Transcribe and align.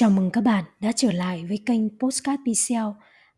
Chào 0.00 0.10
mừng 0.10 0.30
các 0.30 0.40
bạn 0.40 0.64
đã 0.80 0.92
trở 0.96 1.12
lại 1.12 1.44
với 1.44 1.62
kênh 1.66 1.98
Postcard 1.98 2.42
Pixel, 2.46 2.84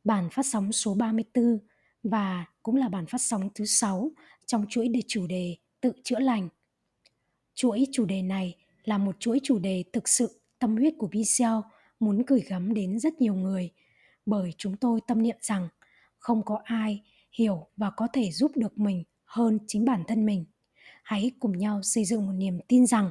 bản 0.04 0.30
phát 0.30 0.46
sóng 0.46 0.72
số 0.72 0.94
34 0.94 1.58
và 2.02 2.44
cũng 2.62 2.76
là 2.76 2.88
bản 2.88 3.06
phát 3.06 3.20
sóng 3.20 3.48
thứ 3.54 3.64
6 3.64 4.10
trong 4.46 4.66
chuỗi 4.68 4.88
đề 4.88 5.00
chủ 5.08 5.26
đề 5.26 5.56
tự 5.80 5.92
chữa 6.04 6.18
lành. 6.18 6.48
Chuỗi 7.54 7.86
chủ 7.92 8.04
đề 8.04 8.22
này 8.22 8.56
là 8.84 8.98
một 8.98 9.20
chuỗi 9.20 9.40
chủ 9.42 9.58
đề 9.58 9.84
thực 9.92 10.08
sự 10.08 10.40
tâm 10.58 10.76
huyết 10.76 10.94
của 10.98 11.08
Pixel 11.08 11.52
muốn 12.00 12.22
gửi 12.26 12.40
gắm 12.40 12.74
đến 12.74 12.98
rất 12.98 13.20
nhiều 13.20 13.34
người 13.34 13.70
bởi 14.26 14.52
chúng 14.58 14.76
tôi 14.76 15.00
tâm 15.06 15.22
niệm 15.22 15.36
rằng 15.40 15.68
không 16.18 16.42
có 16.44 16.60
ai 16.64 17.02
hiểu 17.32 17.66
và 17.76 17.90
có 17.90 18.08
thể 18.12 18.30
giúp 18.30 18.52
được 18.54 18.78
mình 18.78 19.04
hơn 19.24 19.58
chính 19.66 19.84
bản 19.84 20.02
thân 20.08 20.26
mình. 20.26 20.44
Hãy 21.02 21.30
cùng 21.40 21.58
nhau 21.58 21.82
xây 21.82 22.04
dựng 22.04 22.26
một 22.26 22.32
niềm 22.32 22.58
tin 22.68 22.86
rằng 22.86 23.10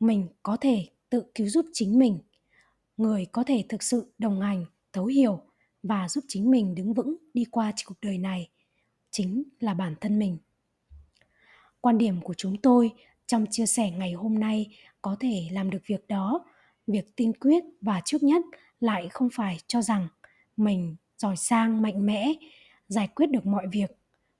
mình 0.00 0.28
có 0.42 0.56
thể 0.60 0.86
tự 1.10 1.24
cứu 1.34 1.48
giúp 1.48 1.66
chính 1.72 1.98
mình 1.98 2.18
người 2.98 3.26
có 3.32 3.44
thể 3.44 3.64
thực 3.68 3.82
sự 3.82 4.12
đồng 4.18 4.40
hành, 4.40 4.64
thấu 4.92 5.06
hiểu 5.06 5.40
và 5.82 6.08
giúp 6.08 6.24
chính 6.28 6.50
mình 6.50 6.74
đứng 6.74 6.94
vững 6.94 7.16
đi 7.34 7.44
qua 7.50 7.72
cuộc 7.86 8.00
đời 8.02 8.18
này 8.18 8.50
chính 9.10 9.42
là 9.60 9.74
bản 9.74 9.94
thân 10.00 10.18
mình. 10.18 10.38
Quan 11.80 11.98
điểm 11.98 12.20
của 12.20 12.34
chúng 12.34 12.56
tôi 12.56 12.90
trong 13.26 13.46
chia 13.50 13.66
sẻ 13.66 13.90
ngày 13.90 14.12
hôm 14.12 14.38
nay 14.38 14.76
có 15.02 15.16
thể 15.20 15.48
làm 15.52 15.70
được 15.70 15.82
việc 15.86 16.08
đó. 16.08 16.44
Việc 16.86 17.16
tinh 17.16 17.32
quyết 17.40 17.64
và 17.80 18.00
trước 18.04 18.22
nhất 18.22 18.42
lại 18.80 19.08
không 19.08 19.28
phải 19.32 19.58
cho 19.66 19.82
rằng 19.82 20.08
mình 20.56 20.96
giỏi 21.18 21.36
sang, 21.36 21.82
mạnh 21.82 22.06
mẽ, 22.06 22.32
giải 22.88 23.08
quyết 23.08 23.26
được 23.30 23.46
mọi 23.46 23.66
việc, 23.72 23.90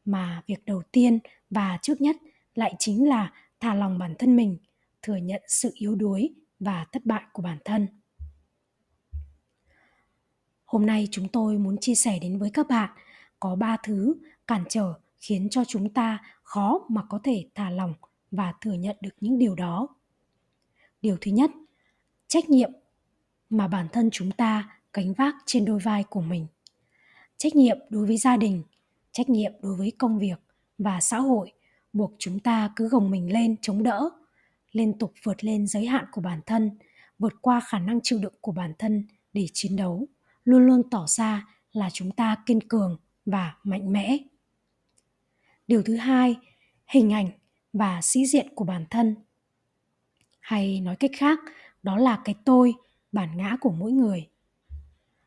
mà 0.05 0.43
việc 0.47 0.65
đầu 0.65 0.83
tiên 0.93 1.19
và 1.51 1.79
trước 1.83 2.01
nhất 2.01 2.17
lại 2.55 2.75
chính 2.79 3.09
là 3.09 3.33
thả 3.61 3.75
lòng 3.75 3.99
bản 3.99 4.15
thân 4.19 4.37
mình, 4.37 4.59
thừa 5.03 5.17
nhận 5.17 5.43
sự 5.49 5.71
yếu 5.75 5.95
đuối 5.95 6.35
và 6.61 6.87
thất 6.93 7.07
bại 7.07 7.23
của 7.33 7.43
bản 7.43 7.59
thân. 7.65 7.87
Hôm 10.69 10.87
nay 10.87 11.09
chúng 11.11 11.29
tôi 11.29 11.59
muốn 11.59 11.79
chia 11.79 11.95
sẻ 11.95 12.19
đến 12.19 12.39
với 12.39 12.51
các 12.51 12.69
bạn 12.69 12.91
có 13.41 13.57
ba 13.57 13.77
thứ 13.83 14.15
cản 14.47 14.65
trở 14.69 14.95
khiến 15.21 15.49
cho 15.51 15.65
chúng 15.65 15.93
ta 15.93 16.19
khó 16.43 16.81
mà 16.89 17.03
có 17.09 17.21
thể 17.25 17.45
thả 17.55 17.71
lỏng 17.71 17.95
và 18.31 18.55
thừa 18.61 18.73
nhận 18.73 18.97
được 19.01 19.15
những 19.21 19.39
điều 19.39 19.55
đó. 19.55 19.89
Điều 21.03 21.17
thứ 21.21 21.31
nhất, 21.31 21.51
trách 22.27 22.51
nhiệm 22.51 22.71
mà 23.51 23.69
bản 23.69 23.89
thân 23.93 24.11
chúng 24.13 24.31
ta 24.31 24.79
gánh 24.93 25.13
vác 25.13 25.35
trên 25.47 25.65
đôi 25.65 25.79
vai 25.79 26.05
của 26.05 26.21
mình. 26.21 26.47
Trách 27.37 27.57
nhiệm 27.57 27.79
đối 27.91 28.07
với 28.07 28.17
gia 28.17 28.37
đình, 28.37 28.63
trách 29.13 29.29
nhiệm 29.29 29.53
đối 29.63 29.75
với 29.75 29.93
công 29.99 30.19
việc 30.19 30.41
và 30.79 31.01
xã 31.01 31.19
hội 31.19 31.53
buộc 31.93 32.13
chúng 32.19 32.41
ta 32.41 32.73
cứ 32.77 32.89
gồng 32.89 33.11
mình 33.11 33.33
lên 33.33 33.57
chống 33.63 33.83
đỡ, 33.83 34.11
liên 34.73 34.99
tục 34.99 35.13
vượt 35.23 35.45
lên 35.45 35.67
giới 35.67 35.87
hạn 35.87 36.05
của 36.13 36.21
bản 36.21 36.41
thân, 36.47 36.71
vượt 37.19 37.35
qua 37.41 37.61
khả 37.61 37.79
năng 37.79 38.01
chịu 38.03 38.19
đựng 38.19 38.35
của 38.41 38.53
bản 38.53 38.73
thân 38.79 39.07
để 39.33 39.47
chiến 39.53 39.77
đấu 39.77 40.09
luôn 40.49 40.67
luôn 40.67 40.83
tỏ 40.91 41.07
ra 41.07 41.47
là 41.73 41.91
chúng 41.93 42.11
ta 42.11 42.37
kiên 42.47 42.61
cường 42.61 42.97
và 43.27 43.55
mạnh 43.65 43.93
mẽ. 43.93 44.19
Điều 45.67 45.83
thứ 45.83 45.97
hai, 45.97 46.37
hình 46.87 47.13
ảnh 47.13 47.31
và 47.73 48.01
sĩ 48.03 48.27
diện 48.27 48.49
của 48.55 48.65
bản 48.65 48.85
thân. 48.91 49.15
Hay 50.41 50.81
nói 50.81 50.97
cách 50.97 51.11
khác, 51.17 51.39
đó 51.83 51.97
là 51.97 52.23
cái 52.25 52.35
tôi, 52.45 52.75
bản 53.13 53.37
ngã 53.37 53.57
của 53.61 53.71
mỗi 53.71 53.93
người. 53.93 54.29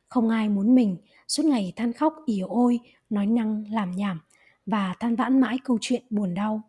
Không 0.08 0.30
ai 0.30 0.50
muốn 0.50 0.76
mình 0.76 0.98
suốt 1.28 1.46
ngày 1.46 1.74
than 1.76 1.94
khóc, 1.94 2.16
ỉ 2.26 2.40
ôi, 2.40 2.80
nói 3.10 3.28
năng 3.28 3.72
làm 3.72 3.92
nhảm 3.92 4.20
và 4.66 4.96
than 5.00 5.16
vãn 5.16 5.40
mãi 5.40 5.58
câu 5.64 5.78
chuyện 5.82 6.04
buồn 6.10 6.34
đau. 6.34 6.62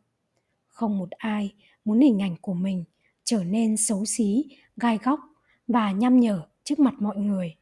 Không 0.68 0.98
một 0.98 1.10
ai 1.10 1.54
muốn 1.84 2.00
hình 2.00 2.22
ảnh 2.22 2.36
của 2.40 2.54
mình 2.54 2.84
trở 3.24 3.44
nên 3.44 3.76
xấu 3.76 4.04
xí, 4.04 4.44
gai 4.76 4.98
góc 5.02 5.20
và 5.68 5.92
nhăm 5.92 6.20
nhở 6.20 6.42
trước 6.64 6.78
mặt 6.78 6.94
mọi 6.98 7.16
người 7.16 7.56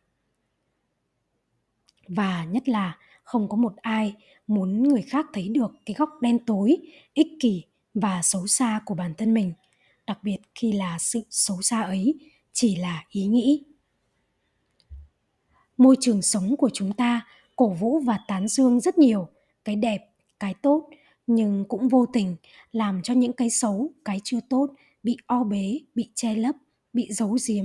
và 2.11 2.45
nhất 2.45 2.69
là 2.69 2.99
không 3.23 3.49
có 3.49 3.57
một 3.57 3.77
ai 3.77 4.15
muốn 4.47 4.83
người 4.83 5.03
khác 5.03 5.27
thấy 5.33 5.49
được 5.49 5.73
cái 5.87 5.95
góc 5.99 6.11
đen 6.21 6.39
tối, 6.47 6.77
ích 7.15 7.29
kỷ 7.41 7.65
và 7.95 8.23
xấu 8.23 8.47
xa 8.47 8.81
của 8.87 8.95
bản 8.95 9.15
thân 9.19 9.35
mình, 9.35 9.53
đặc 10.07 10.19
biệt 10.23 10.39
khi 10.55 10.73
là 10.73 10.99
sự 10.99 11.23
xấu 11.31 11.63
xa 11.63 11.83
ấy 11.83 12.15
chỉ 12.53 12.77
là 12.77 13.05
ý 13.11 13.27
nghĩ. 13.27 13.65
Môi 15.77 15.97
trường 16.01 16.23
sống 16.23 16.57
của 16.57 16.71
chúng 16.75 16.93
ta 16.93 17.27
cổ 17.57 17.69
vũ 17.69 17.99
và 17.99 18.19
tán 18.29 18.49
dương 18.49 18.81
rất 18.81 18.99
nhiều, 18.99 19.29
cái 19.65 19.77
đẹp, 19.77 20.11
cái 20.41 20.55
tốt, 20.55 20.89
nhưng 21.27 21.65
cũng 21.69 21.89
vô 21.89 22.07
tình 22.13 22.37
làm 22.73 23.03
cho 23.03 23.15
những 23.15 23.33
cái 23.33 23.51
xấu, 23.51 23.93
cái 24.05 24.21
chưa 24.25 24.41
tốt 24.49 24.71
bị 25.03 25.17
o 25.27 25.45
bế, 25.45 25.81
bị 25.95 26.11
che 26.15 26.35
lấp, 26.35 26.55
bị 26.93 27.13
giấu 27.13 27.39
giếm 27.49 27.65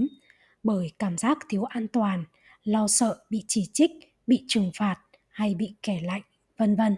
bởi 0.63 0.91
cảm 0.99 1.17
giác 1.17 1.37
thiếu 1.49 1.63
an 1.63 1.87
toàn, 1.87 2.23
lo 2.63 2.87
sợ, 2.87 3.17
bị 3.29 3.43
chỉ 3.47 3.69
trích 3.73 3.91
bị 4.27 4.43
trừng 4.47 4.71
phạt 4.77 4.95
hay 5.27 5.55
bị 5.55 5.75
kẻ 5.83 5.99
lạnh, 6.03 6.21
vân 6.57 6.75
vân. 6.75 6.95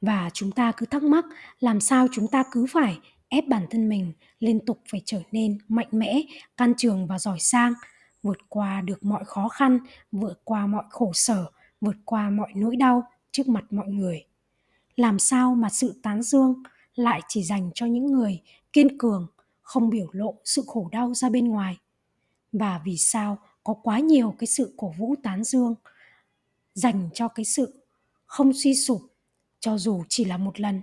Và 0.00 0.30
chúng 0.34 0.52
ta 0.52 0.72
cứ 0.76 0.86
thắc 0.86 1.02
mắc 1.02 1.24
làm 1.60 1.80
sao 1.80 2.06
chúng 2.12 2.28
ta 2.28 2.44
cứ 2.50 2.66
phải 2.72 2.98
ép 3.28 3.44
bản 3.48 3.66
thân 3.70 3.88
mình 3.88 4.12
liên 4.40 4.66
tục 4.66 4.82
phải 4.90 5.02
trở 5.04 5.22
nên 5.32 5.58
mạnh 5.68 5.88
mẽ, 5.90 6.22
can 6.56 6.74
trường 6.76 7.06
và 7.06 7.18
giỏi 7.18 7.40
sang, 7.40 7.72
vượt 8.22 8.38
qua 8.48 8.80
được 8.80 9.04
mọi 9.04 9.24
khó 9.24 9.48
khăn, 9.48 9.78
vượt 10.12 10.40
qua 10.44 10.66
mọi 10.66 10.84
khổ 10.90 11.10
sở, 11.14 11.46
vượt 11.80 11.96
qua 12.04 12.30
mọi 12.30 12.52
nỗi 12.54 12.76
đau 12.76 13.02
trước 13.30 13.48
mặt 13.48 13.64
mọi 13.70 13.88
người. 13.88 14.24
Làm 14.96 15.18
sao 15.18 15.54
mà 15.54 15.68
sự 15.70 16.00
tán 16.02 16.22
dương 16.22 16.62
lại 16.94 17.20
chỉ 17.28 17.42
dành 17.42 17.70
cho 17.74 17.86
những 17.86 18.06
người 18.06 18.42
kiên 18.72 18.98
cường, 18.98 19.26
không 19.62 19.90
biểu 19.90 20.08
lộ 20.12 20.34
sự 20.44 20.62
khổ 20.66 20.88
đau 20.92 21.14
ra 21.14 21.28
bên 21.28 21.48
ngoài? 21.48 21.78
Và 22.52 22.80
vì 22.84 22.96
sao 22.96 23.38
có 23.68 23.74
quá 23.74 23.98
nhiều 23.98 24.34
cái 24.38 24.46
sự 24.46 24.74
cổ 24.76 24.94
vũ 24.98 25.14
tán 25.22 25.44
dương 25.44 25.74
dành 26.74 27.08
cho 27.14 27.28
cái 27.28 27.44
sự 27.44 27.84
không 28.26 28.52
suy 28.54 28.74
sụp 28.74 29.00
cho 29.60 29.78
dù 29.78 30.04
chỉ 30.08 30.24
là 30.24 30.36
một 30.36 30.60
lần. 30.60 30.82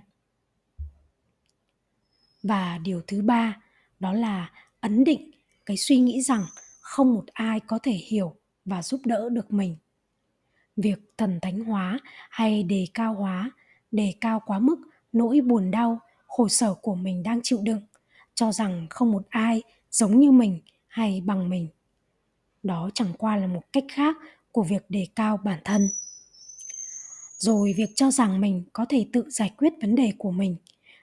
Và 2.42 2.78
điều 2.78 3.02
thứ 3.06 3.22
ba, 3.22 3.60
đó 4.00 4.12
là 4.12 4.50
ấn 4.80 5.04
định 5.04 5.30
cái 5.66 5.76
suy 5.76 5.96
nghĩ 5.96 6.22
rằng 6.22 6.44
không 6.80 7.14
một 7.14 7.24
ai 7.32 7.60
có 7.60 7.78
thể 7.82 7.92
hiểu 7.92 8.36
và 8.64 8.82
giúp 8.82 9.00
đỡ 9.04 9.28
được 9.28 9.52
mình. 9.52 9.76
Việc 10.76 10.98
thần 11.18 11.38
thánh 11.42 11.64
hóa 11.64 11.98
hay 12.30 12.62
đề 12.62 12.86
cao 12.94 13.14
hóa, 13.14 13.50
đề 13.90 14.14
cao 14.20 14.42
quá 14.46 14.58
mức 14.58 14.78
nỗi 15.12 15.40
buồn 15.40 15.70
đau, 15.70 16.00
khổ 16.26 16.48
sở 16.48 16.74
của 16.74 16.94
mình 16.94 17.22
đang 17.22 17.40
chịu 17.42 17.58
đựng, 17.62 17.82
cho 18.34 18.52
rằng 18.52 18.86
không 18.90 19.12
một 19.12 19.22
ai 19.28 19.62
giống 19.90 20.20
như 20.20 20.30
mình 20.30 20.60
hay 20.86 21.20
bằng 21.20 21.48
mình 21.48 21.68
đó 22.66 22.90
chẳng 22.94 23.12
qua 23.18 23.36
là 23.36 23.46
một 23.46 23.62
cách 23.72 23.84
khác 23.92 24.16
của 24.52 24.62
việc 24.62 24.84
đề 24.88 25.06
cao 25.16 25.36
bản 25.36 25.60
thân. 25.64 25.90
Rồi 27.38 27.74
việc 27.76 27.90
cho 27.94 28.10
rằng 28.10 28.40
mình 28.40 28.64
có 28.72 28.86
thể 28.88 29.06
tự 29.12 29.30
giải 29.30 29.50
quyết 29.56 29.72
vấn 29.80 29.94
đề 29.94 30.12
của 30.18 30.30
mình, 30.30 30.56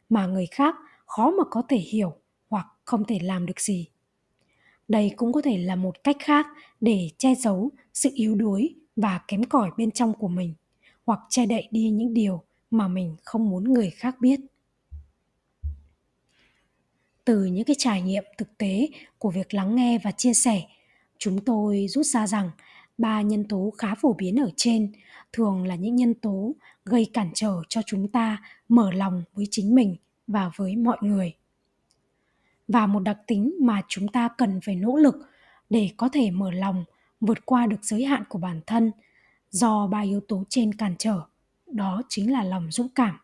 mà 0.09 0.27
người 0.27 0.45
khác 0.45 0.75
khó 1.05 1.31
mà 1.31 1.43
có 1.51 1.61
thể 1.69 1.77
hiểu 1.77 2.13
hoặc 2.49 2.67
không 2.85 3.05
thể 3.05 3.19
làm 3.21 3.45
được 3.45 3.61
gì. 3.61 3.87
Đây 4.87 5.11
cũng 5.15 5.33
có 5.33 5.41
thể 5.41 5.57
là 5.57 5.75
một 5.75 6.03
cách 6.03 6.17
khác 6.19 6.47
để 6.81 7.09
che 7.17 7.35
giấu 7.35 7.69
sự 7.93 8.09
yếu 8.13 8.35
đuối 8.35 8.75
và 8.95 9.19
kém 9.27 9.43
cỏi 9.43 9.69
bên 9.77 9.91
trong 9.91 10.13
của 10.13 10.27
mình, 10.27 10.53
hoặc 11.05 11.19
che 11.29 11.45
đậy 11.45 11.67
đi 11.71 11.89
những 11.89 12.13
điều 12.13 12.43
mà 12.71 12.87
mình 12.87 13.15
không 13.23 13.49
muốn 13.49 13.73
người 13.73 13.89
khác 13.89 14.15
biết. 14.19 14.39
Từ 17.25 17.45
những 17.45 17.63
cái 17.63 17.75
trải 17.79 18.01
nghiệm 18.01 18.23
thực 18.37 18.57
tế 18.57 18.87
của 19.17 19.31
việc 19.31 19.53
lắng 19.53 19.75
nghe 19.75 19.97
và 20.03 20.11
chia 20.11 20.33
sẻ 20.33 20.63
Chúng 21.23 21.45
tôi 21.45 21.85
rút 21.89 22.05
ra 22.05 22.27
rằng 22.27 22.49
ba 22.97 23.21
nhân 23.21 23.47
tố 23.47 23.73
khá 23.77 23.95
phổ 23.95 24.13
biến 24.13 24.39
ở 24.39 24.49
trên 24.55 24.91
thường 25.33 25.67
là 25.67 25.75
những 25.75 25.95
nhân 25.95 26.13
tố 26.13 26.55
gây 26.85 27.09
cản 27.13 27.31
trở 27.33 27.61
cho 27.69 27.81
chúng 27.85 28.07
ta 28.07 28.43
mở 28.69 28.91
lòng 28.91 29.23
với 29.33 29.47
chính 29.51 29.75
mình 29.75 29.95
và 30.27 30.51
với 30.55 30.75
mọi 30.75 30.97
người. 31.01 31.35
Và 32.67 32.87
một 32.87 32.99
đặc 32.99 33.17
tính 33.27 33.53
mà 33.61 33.81
chúng 33.87 34.07
ta 34.07 34.29
cần 34.37 34.61
phải 34.61 34.75
nỗ 34.75 34.95
lực 34.95 35.15
để 35.69 35.89
có 35.97 36.09
thể 36.13 36.31
mở 36.31 36.51
lòng 36.51 36.85
vượt 37.21 37.45
qua 37.45 37.67
được 37.67 37.83
giới 37.85 38.05
hạn 38.05 38.23
của 38.29 38.39
bản 38.39 38.61
thân 38.67 38.91
do 39.49 39.87
ba 39.87 40.01
yếu 40.01 40.19
tố 40.27 40.43
trên 40.49 40.73
cản 40.73 40.95
trở, 40.99 41.21
đó 41.67 42.01
chính 42.09 42.31
là 42.31 42.43
lòng 42.43 42.71
dũng 42.71 42.89
cảm. 42.89 43.17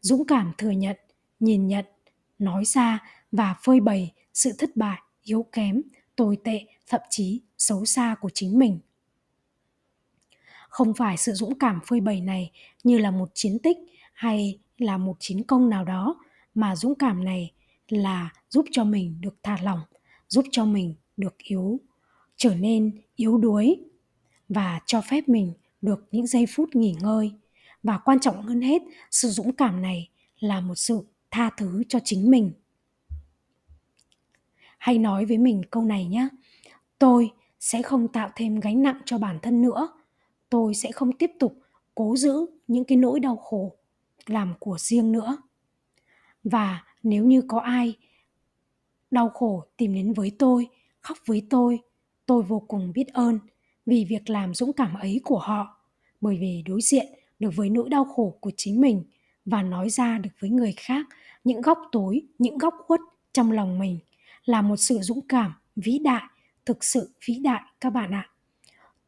Dũng 0.00 0.26
cảm 0.26 0.52
thừa 0.58 0.70
nhận, 0.70 0.96
nhìn 1.40 1.66
nhận, 1.66 1.84
nói 2.38 2.64
ra 2.64 3.02
và 3.32 3.54
phơi 3.62 3.80
bày 3.80 4.12
sự 4.32 4.52
thất 4.58 4.76
bại, 4.76 5.00
yếu 5.22 5.46
kém 5.52 5.82
tồi 6.16 6.38
tệ, 6.44 6.64
thậm 6.88 7.00
chí 7.10 7.40
xấu 7.58 7.84
xa 7.84 8.16
của 8.20 8.30
chính 8.34 8.58
mình. 8.58 8.78
Không 10.68 10.94
phải 10.94 11.16
sự 11.16 11.32
dũng 11.32 11.58
cảm 11.58 11.80
phơi 11.86 12.00
bày 12.00 12.20
này 12.20 12.50
như 12.84 12.98
là 12.98 13.10
một 13.10 13.28
chiến 13.34 13.58
tích 13.58 13.78
hay 14.12 14.58
là 14.78 14.98
một 14.98 15.16
chiến 15.20 15.42
công 15.42 15.70
nào 15.70 15.84
đó, 15.84 16.16
mà 16.54 16.76
dũng 16.76 16.94
cảm 16.94 17.24
này 17.24 17.52
là 17.88 18.30
giúp 18.50 18.66
cho 18.70 18.84
mình 18.84 19.20
được 19.20 19.36
thả 19.42 19.58
lỏng, 19.62 19.80
giúp 20.28 20.44
cho 20.50 20.64
mình 20.64 20.94
được 21.16 21.38
yếu, 21.38 21.80
trở 22.36 22.54
nên 22.54 23.02
yếu 23.16 23.38
đuối 23.38 23.76
và 24.48 24.80
cho 24.86 25.00
phép 25.00 25.28
mình 25.28 25.52
được 25.82 26.08
những 26.10 26.26
giây 26.26 26.46
phút 26.48 26.76
nghỉ 26.76 26.94
ngơi. 27.00 27.32
Và 27.82 27.98
quan 27.98 28.20
trọng 28.20 28.42
hơn 28.42 28.60
hết, 28.60 28.82
sự 29.10 29.28
dũng 29.28 29.52
cảm 29.52 29.82
này 29.82 30.10
là 30.38 30.60
một 30.60 30.74
sự 30.74 31.06
tha 31.30 31.50
thứ 31.56 31.82
cho 31.88 31.98
chính 32.04 32.30
mình 32.30 32.52
hãy 34.84 34.98
nói 34.98 35.24
với 35.24 35.38
mình 35.38 35.62
câu 35.70 35.84
này 35.84 36.06
nhé 36.06 36.28
tôi 36.98 37.30
sẽ 37.60 37.82
không 37.82 38.08
tạo 38.08 38.30
thêm 38.36 38.60
gánh 38.60 38.82
nặng 38.82 39.00
cho 39.04 39.18
bản 39.18 39.38
thân 39.42 39.62
nữa. 39.62 39.88
Tôi 40.50 40.74
sẽ 40.74 40.92
không 40.92 41.12
tiếp 41.12 41.30
tục 41.40 41.58
cố 41.94 42.16
giữ 42.16 42.46
những 42.68 42.84
cái 42.84 42.98
nỗi 42.98 43.20
đau 43.20 43.36
khổ 43.36 43.76
làm 44.26 44.54
của 44.58 44.78
riêng 44.78 45.12
nữa. 45.12 45.36
Và 46.44 46.84
nếu 47.02 47.24
như 47.24 47.42
có 47.48 47.58
ai 47.58 47.96
đau 49.10 49.28
khổ 49.28 49.64
tìm 49.76 49.94
đến 49.94 50.12
với 50.12 50.32
tôi, 50.38 50.68
khóc 51.00 51.18
với 51.26 51.46
tôi 51.50 51.78
tôi 52.26 52.42
vô 52.42 52.60
cùng 52.68 52.92
biết 52.92 53.06
ơn 53.12 53.38
vì 53.86 54.04
việc 54.04 54.30
làm 54.30 54.54
dũng 54.54 54.72
cảm 54.72 54.94
ấy 54.94 55.20
của 55.24 55.38
họ. 55.38 55.80
Bởi 56.20 56.38
vì 56.40 56.62
đối 56.66 56.80
diện 56.82 57.06
được 57.38 57.50
với 57.56 57.70
nỗi 57.70 57.88
đau 57.88 58.04
khổ 58.04 58.36
của 58.40 58.50
chính 58.56 58.80
mình 58.80 59.04
và 59.44 59.62
nói 59.62 59.90
ra 59.90 60.18
được 60.18 60.30
với 60.40 60.50
người 60.50 60.72
khác 60.76 61.06
những 61.44 61.60
góc 61.60 61.78
tối, 61.92 62.22
những 62.38 62.58
góc 62.58 62.74
khuất 62.86 63.00
trong 63.32 63.52
lòng 63.52 63.78
mình 63.78 63.98
là 64.44 64.62
một 64.62 64.76
sự 64.76 64.98
dũng 64.98 65.20
cảm, 65.28 65.54
vĩ 65.76 65.98
đại, 65.98 66.22
thực 66.66 66.84
sự 66.84 67.10
vĩ 67.26 67.38
đại 67.38 67.62
các 67.80 67.90
bạn 67.90 68.10
ạ. 68.14 68.30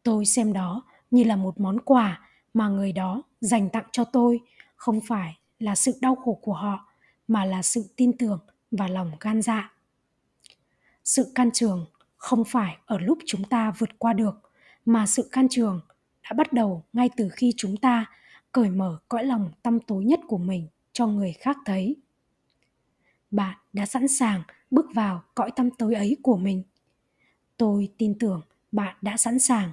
Tôi 0.02 0.24
xem 0.26 0.52
đó 0.52 0.82
như 1.10 1.24
là 1.24 1.36
một 1.36 1.60
món 1.60 1.80
quà 1.80 2.20
mà 2.54 2.68
người 2.68 2.92
đó 2.92 3.22
dành 3.40 3.70
tặng 3.70 3.86
cho 3.92 4.04
tôi, 4.04 4.40
không 4.76 5.00
phải 5.08 5.38
là 5.58 5.74
sự 5.74 5.98
đau 6.00 6.14
khổ 6.14 6.38
của 6.42 6.52
họ, 6.52 6.88
mà 7.28 7.44
là 7.44 7.62
sự 7.62 7.84
tin 7.96 8.16
tưởng 8.18 8.38
và 8.70 8.88
lòng 8.88 9.12
gan 9.20 9.42
dạ. 9.42 9.72
Sự 11.04 11.32
can 11.34 11.50
trường 11.50 11.86
không 12.16 12.44
phải 12.44 12.76
ở 12.86 12.98
lúc 12.98 13.18
chúng 13.26 13.44
ta 13.44 13.72
vượt 13.78 13.98
qua 13.98 14.12
được, 14.12 14.52
mà 14.86 15.06
sự 15.06 15.28
can 15.32 15.48
trường 15.50 15.80
đã 16.22 16.30
bắt 16.36 16.52
đầu 16.52 16.84
ngay 16.92 17.10
từ 17.16 17.28
khi 17.28 17.54
chúng 17.56 17.76
ta 17.76 18.06
cởi 18.52 18.70
mở 18.70 18.98
cõi 19.08 19.24
lòng 19.24 19.50
tâm 19.62 19.80
tối 19.80 20.04
nhất 20.04 20.20
của 20.28 20.38
mình 20.38 20.68
cho 20.92 21.06
người 21.06 21.32
khác 21.32 21.56
thấy. 21.64 21.96
Bạn 23.30 23.56
đã 23.72 23.86
sẵn 23.86 24.08
sàng 24.08 24.42
bước 24.70 24.86
vào 24.94 25.22
cõi 25.34 25.50
tâm 25.56 25.70
tối 25.70 25.94
ấy 25.94 26.16
của 26.22 26.36
mình 26.36 26.62
tôi 27.56 27.88
tin 27.98 28.18
tưởng 28.18 28.40
bạn 28.72 28.96
đã 29.02 29.16
sẵn 29.16 29.38
sàng 29.38 29.72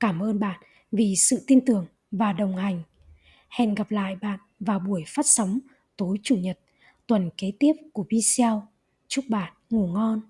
cảm 0.00 0.22
ơn 0.22 0.40
bạn 0.40 0.60
vì 0.92 1.16
sự 1.16 1.44
tin 1.46 1.64
tưởng 1.64 1.86
và 2.10 2.32
đồng 2.32 2.56
hành 2.56 2.82
hẹn 3.48 3.74
gặp 3.74 3.90
lại 3.90 4.16
bạn 4.16 4.38
vào 4.60 4.78
buổi 4.78 5.04
phát 5.06 5.26
sóng 5.26 5.58
tối 5.96 6.18
chủ 6.22 6.36
nhật, 6.36 6.58
tuần 7.06 7.30
kế 7.36 7.52
tiếp 7.58 7.72
của 7.92 8.04
Bicel. 8.08 8.54
Chúc 9.08 9.24
bạn 9.28 9.52
ngủ 9.70 9.86
ngon. 9.86 10.20